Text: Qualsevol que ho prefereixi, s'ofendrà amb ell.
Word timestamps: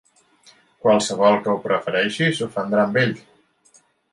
Qualsevol 0.85 1.37
que 1.45 1.53
ho 1.53 1.61
prefereixi, 1.67 2.31
s'ofendrà 2.39 2.87
amb 2.89 2.99
ell. 3.03 3.17